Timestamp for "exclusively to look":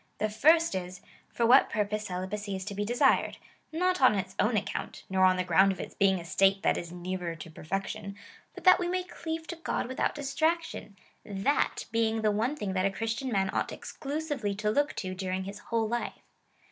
13.71-14.95